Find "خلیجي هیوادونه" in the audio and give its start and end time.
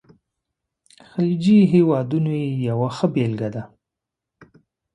1.09-2.31